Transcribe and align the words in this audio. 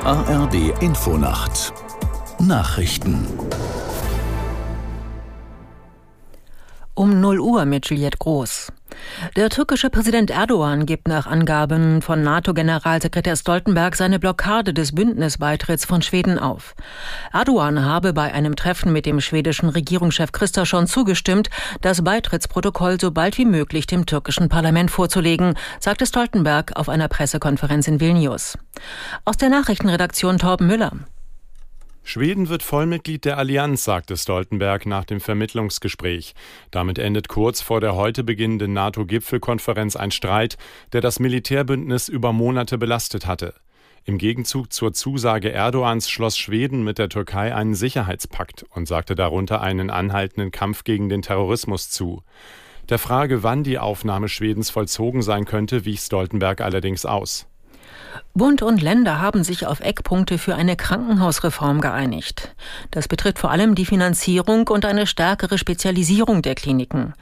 ARD 0.00 0.54
Infonacht 0.80 1.72
Nachrichten 2.38 3.26
Um 6.94 7.20
0 7.20 7.40
Uhr 7.40 7.64
mit 7.64 7.88
Juliette 7.88 8.18
Groß. 8.18 8.72
Der 9.36 9.48
türkische 9.48 9.90
Präsident 9.90 10.30
Erdogan 10.30 10.86
gibt 10.86 11.08
nach 11.08 11.26
Angaben 11.26 12.02
von 12.02 12.22
NATO-Generalsekretär 12.22 13.36
Stoltenberg 13.36 13.96
seine 13.96 14.18
Blockade 14.18 14.74
des 14.74 14.94
Bündnisbeitritts 14.94 15.84
von 15.84 16.02
Schweden 16.02 16.38
auf. 16.38 16.74
Erdogan 17.32 17.84
habe 17.84 18.12
bei 18.12 18.32
einem 18.32 18.56
Treffen 18.56 18.92
mit 18.92 19.06
dem 19.06 19.20
schwedischen 19.20 19.68
Regierungschef 19.68 20.32
Kristersson 20.32 20.86
zugestimmt, 20.86 21.48
das 21.80 22.04
Beitrittsprotokoll 22.04 23.00
so 23.00 23.10
bald 23.10 23.38
wie 23.38 23.44
möglich 23.44 23.86
dem 23.86 24.06
türkischen 24.06 24.48
Parlament 24.48 24.90
vorzulegen, 24.90 25.54
sagte 25.80 26.06
Stoltenberg 26.06 26.76
auf 26.76 26.88
einer 26.88 27.08
Pressekonferenz 27.08 27.88
in 27.88 28.00
Vilnius. 28.00 28.58
Aus 29.24 29.36
der 29.36 29.48
Nachrichtenredaktion 29.48 30.38
Torben 30.38 30.66
Müller. 30.66 30.92
Schweden 32.08 32.48
wird 32.48 32.62
Vollmitglied 32.62 33.24
der 33.24 33.36
Allianz, 33.36 33.82
sagte 33.82 34.16
Stoltenberg 34.16 34.86
nach 34.86 35.04
dem 35.04 35.20
Vermittlungsgespräch. 35.20 36.36
Damit 36.70 37.00
endet 37.00 37.26
kurz 37.26 37.60
vor 37.60 37.80
der 37.80 37.96
heute 37.96 38.22
beginnenden 38.22 38.72
NATO-Gipfelkonferenz 38.74 39.96
ein 39.96 40.12
Streit, 40.12 40.56
der 40.92 41.00
das 41.00 41.18
Militärbündnis 41.18 42.08
über 42.08 42.32
Monate 42.32 42.78
belastet 42.78 43.26
hatte. 43.26 43.54
Im 44.04 44.18
Gegenzug 44.18 44.72
zur 44.72 44.92
Zusage 44.92 45.50
Erdogans 45.50 46.08
schloss 46.08 46.38
Schweden 46.38 46.84
mit 46.84 46.98
der 46.98 47.08
Türkei 47.08 47.52
einen 47.52 47.74
Sicherheitspakt 47.74 48.64
und 48.70 48.86
sagte 48.86 49.16
darunter 49.16 49.60
einen 49.60 49.90
anhaltenden 49.90 50.52
Kampf 50.52 50.84
gegen 50.84 51.08
den 51.08 51.22
Terrorismus 51.22 51.90
zu. 51.90 52.22
Der 52.88 53.00
Frage, 53.00 53.42
wann 53.42 53.64
die 53.64 53.80
Aufnahme 53.80 54.28
Schwedens 54.28 54.70
vollzogen 54.70 55.22
sein 55.22 55.44
könnte, 55.44 55.84
wich 55.84 55.98
Stoltenberg 55.98 56.60
allerdings 56.60 57.04
aus. 57.04 57.48
Bund 58.34 58.60
und 58.60 58.82
Länder 58.82 59.20
haben 59.20 59.44
sich 59.44 59.66
auf 59.66 59.80
Eckpunkte 59.80 60.36
für 60.36 60.54
eine 60.54 60.76
Krankenhausreform 60.76 61.80
geeinigt. 61.80 62.54
Das 62.90 63.08
betrifft 63.08 63.38
vor 63.38 63.50
allem 63.50 63.74
die 63.74 63.86
Finanzierung 63.86 64.68
und 64.68 64.84
eine 64.84 65.06
stärkere 65.06 65.56
Spezialisierung 65.56 66.42
der 66.42 66.54
Kliniken. 66.54 67.14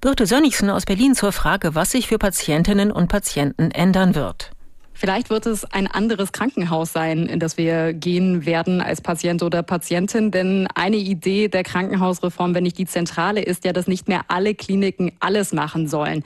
Birte 0.00 0.24
Sönnigsen 0.24 0.70
aus 0.70 0.86
Berlin 0.86 1.14
zur 1.14 1.32
Frage, 1.32 1.74
was 1.74 1.90
sich 1.90 2.08
für 2.08 2.18
Patientinnen 2.18 2.90
und 2.90 3.08
Patienten 3.08 3.70
ändern 3.72 4.14
wird. 4.14 4.53
Vielleicht 4.96 5.28
wird 5.28 5.46
es 5.46 5.64
ein 5.64 5.88
anderes 5.88 6.30
Krankenhaus 6.30 6.92
sein, 6.92 7.26
in 7.26 7.40
das 7.40 7.58
wir 7.58 7.92
gehen 7.92 8.46
werden 8.46 8.80
als 8.80 9.00
Patient 9.00 9.42
oder 9.42 9.64
Patientin. 9.64 10.30
Denn 10.30 10.68
eine 10.72 10.96
Idee 10.96 11.48
der 11.48 11.64
Krankenhausreform, 11.64 12.54
wenn 12.54 12.62
nicht 12.62 12.78
die 12.78 12.86
zentrale, 12.86 13.42
ist 13.42 13.64
ja, 13.64 13.72
dass 13.72 13.88
nicht 13.88 14.06
mehr 14.06 14.20
alle 14.28 14.54
Kliniken 14.54 15.10
alles 15.18 15.52
machen 15.52 15.88
sollen. 15.88 16.22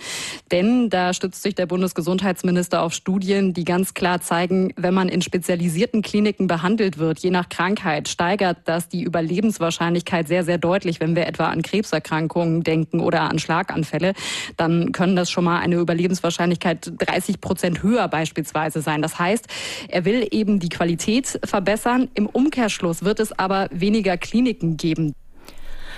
Denn 0.52 0.90
da 0.90 1.14
stützt 1.14 1.42
sich 1.42 1.54
der 1.54 1.64
Bundesgesundheitsminister 1.64 2.82
auf 2.82 2.92
Studien, 2.92 3.54
die 3.54 3.64
ganz 3.64 3.94
klar 3.94 4.20
zeigen, 4.20 4.74
wenn 4.76 4.92
man 4.92 5.08
in 5.08 5.22
spezialisierten 5.22 6.02
Kliniken 6.02 6.46
behandelt 6.46 6.98
wird, 6.98 7.20
je 7.20 7.30
nach 7.30 7.48
Krankheit, 7.48 8.06
steigert 8.08 8.58
das 8.66 8.90
die 8.90 9.02
Überlebenswahrscheinlichkeit 9.02 10.28
sehr, 10.28 10.44
sehr 10.44 10.58
deutlich. 10.58 11.00
Wenn 11.00 11.16
wir 11.16 11.26
etwa 11.26 11.48
an 11.48 11.62
Krebserkrankungen 11.62 12.64
denken 12.64 13.00
oder 13.00 13.22
an 13.22 13.38
Schlaganfälle, 13.38 14.12
dann 14.58 14.92
können 14.92 15.16
das 15.16 15.30
schon 15.30 15.44
mal 15.44 15.58
eine 15.58 15.76
Überlebenswahrscheinlichkeit 15.76 16.92
30 16.98 17.40
Prozent 17.40 17.82
höher 17.82 18.08
beispielsweise 18.08 18.57
Arbeitsweise 18.58 18.82
sein. 18.82 19.02
Das 19.02 19.18
heißt, 19.18 19.46
er 19.88 20.04
will 20.04 20.26
eben 20.30 20.58
die 20.60 20.68
Qualität 20.68 21.38
verbessern. 21.44 22.08
Im 22.14 22.26
Umkehrschluss 22.26 23.02
wird 23.04 23.20
es 23.20 23.38
aber 23.38 23.68
weniger 23.70 24.16
Kliniken 24.16 24.76
geben. 24.76 25.14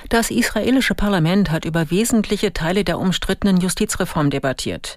Das 0.08 0.30
israelische 0.30 0.94
Parlament 0.94 1.50
hat 1.50 1.64
über 1.64 1.90
wesentliche 1.90 2.52
Teile 2.52 2.84
der 2.84 2.98
umstrittenen 2.98 3.58
Justizreform 3.58 4.30
debattiert. 4.30 4.96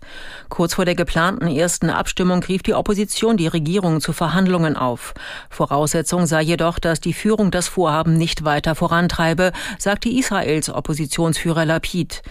Kurz 0.49 0.75
vor 0.75 0.85
der 0.85 0.95
geplanten 0.95 1.47
ersten 1.47 1.89
Abstimmung 1.89 2.41
rief 2.41 2.63
die 2.63 2.73
Opposition 2.73 3.35
die 3.37 3.47
Regierung 3.47 3.99
zu 3.99 4.13
Verhandlungen 4.13 4.77
auf. 4.77 5.13
Voraussetzung 5.49 6.25
sei 6.25 6.41
jedoch, 6.41 6.79
dass 6.79 7.01
die 7.01 7.13
Führung 7.13 7.51
das 7.51 7.67
Vorhaben 7.67 8.17
nicht 8.17 8.43
weiter 8.45 8.75
vorantreibe, 8.75 9.51
sagte 9.77 10.09
Israels 10.09 10.69
Oppositionsführer 10.69 11.65
Lapid. 11.65 12.23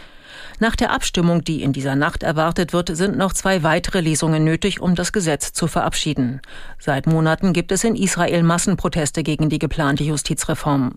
Nach 0.58 0.76
der 0.76 0.90
Abstimmung, 0.90 1.44
die 1.44 1.62
in 1.62 1.72
dieser 1.72 1.96
Nacht 1.96 2.22
erwartet 2.22 2.72
wird, 2.72 2.96
sind 2.96 3.16
noch 3.16 3.32
zwei 3.32 3.62
weitere 3.62 4.00
Lesungen 4.00 4.44
nötig, 4.44 4.80
um 4.80 4.94
das 4.94 5.12
Gesetz 5.12 5.52
zu 5.52 5.66
verabschieden. 5.66 6.40
Seit 6.78 7.06
Monaten 7.06 7.52
gibt 7.52 7.72
es 7.72 7.84
in 7.84 7.96
Israel 7.96 8.42
Massenproteste 8.42 9.22
gegen 9.22 9.48
die 9.48 9.58
geplante 9.58 10.04
Justizreform. 10.04 10.96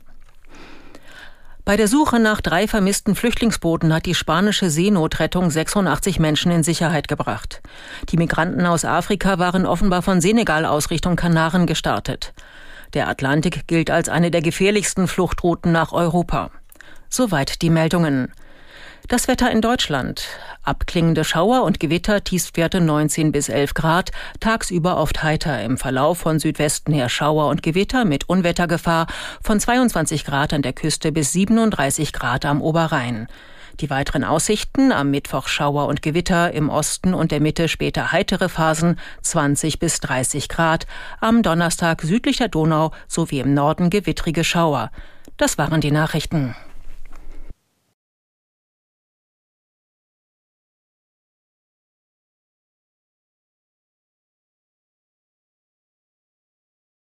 Bei 1.65 1.77
der 1.77 1.87
Suche 1.87 2.19
nach 2.19 2.41
drei 2.41 2.67
vermissten 2.67 3.15
Flüchtlingsbooten 3.15 3.91
hat 3.91 4.05
die 4.05 4.13
spanische 4.13 4.69
Seenotrettung 4.69 5.49
86 5.49 6.19
Menschen 6.19 6.51
in 6.51 6.61
Sicherheit 6.61 7.07
gebracht. 7.07 7.63
Die 8.09 8.17
Migranten 8.17 8.67
aus 8.67 8.85
Afrika 8.85 9.39
waren 9.39 9.65
offenbar 9.65 10.03
von 10.03 10.21
Senegal 10.21 10.65
aus 10.65 10.91
Richtung 10.91 11.15
Kanaren 11.15 11.65
gestartet. 11.65 12.33
Der 12.93 13.09
Atlantik 13.09 13.65
gilt 13.65 13.89
als 13.89 14.09
eine 14.09 14.29
der 14.29 14.41
gefährlichsten 14.41 15.07
Fluchtrouten 15.07 15.71
nach 15.71 15.91
Europa. 15.91 16.51
Soweit 17.09 17.63
die 17.63 17.71
Meldungen. 17.71 18.31
Das 19.07 19.27
Wetter 19.27 19.51
in 19.51 19.61
Deutschland. 19.61 20.27
Abklingende 20.63 21.23
Schauer 21.23 21.61
und 21.61 21.79
Gewitter, 21.79 22.23
Tiefstwerte 22.23 22.81
19 22.81 23.31
bis 23.31 23.49
11 23.49 23.75
Grad, 23.75 24.11
tagsüber 24.39 24.97
oft 24.97 25.21
heiter, 25.21 25.61
im 25.61 25.77
Verlauf 25.77 26.17
von 26.17 26.39
Südwesten 26.39 26.91
her 26.91 27.07
Schauer 27.07 27.49
und 27.49 27.61
Gewitter 27.61 28.03
mit 28.03 28.27
Unwettergefahr 28.27 29.05
von 29.43 29.59
22 29.59 30.25
Grad 30.25 30.53
an 30.53 30.63
der 30.63 30.73
Küste 30.73 31.11
bis 31.11 31.33
37 31.33 32.13
Grad 32.13 32.45
am 32.45 32.63
Oberrhein. 32.63 33.27
Die 33.79 33.91
weiteren 33.91 34.23
Aussichten 34.23 34.91
am 34.91 35.11
Mittwoch 35.11 35.49
Schauer 35.49 35.85
und 35.85 36.01
Gewitter, 36.01 36.51
im 36.53 36.69
Osten 36.69 37.13
und 37.13 37.31
der 37.31 37.41
Mitte 37.41 37.67
später 37.67 38.11
heitere 38.11 38.49
Phasen 38.49 38.97
20 39.21 39.77
bis 39.77 39.99
30 39.99 40.49
Grad, 40.49 40.87
am 41.21 41.43
Donnerstag 41.43 42.01
südlich 42.01 42.37
der 42.37 42.47
Donau 42.47 42.89
sowie 43.07 43.41
im 43.41 43.53
Norden 43.53 43.91
gewittrige 43.91 44.43
Schauer. 44.43 44.89
Das 45.37 45.59
waren 45.59 45.79
die 45.79 45.91
Nachrichten. 45.91 46.55